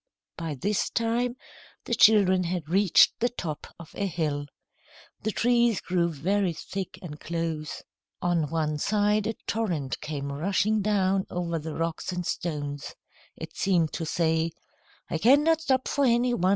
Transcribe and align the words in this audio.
By 0.35 0.55
this 0.55 0.89
time, 0.89 1.35
the 1.83 1.93
children 1.93 2.45
had 2.45 2.67
reached 2.67 3.13
the 3.19 3.29
top 3.29 3.67
of 3.79 3.93
a 3.93 4.07
hill. 4.07 4.47
The 5.21 5.29
trees 5.29 5.79
grew 5.79 6.11
very 6.11 6.53
thick 6.53 6.97
and 7.03 7.19
close. 7.19 7.83
On 8.19 8.49
one 8.49 8.79
side 8.79 9.27
a 9.27 9.35
torrent 9.45 10.01
came 10.01 10.31
rushing 10.31 10.81
down 10.81 11.27
over 11.29 11.59
the 11.59 11.75
rocks 11.75 12.11
and 12.11 12.25
stones. 12.25 12.95
It 13.37 13.55
seemed 13.55 13.93
to 13.93 14.07
say: 14.07 14.49
"I 15.07 15.19
cannot 15.19 15.61
stop 15.61 15.87
for 15.87 16.03
any 16.03 16.33
one. 16.33 16.49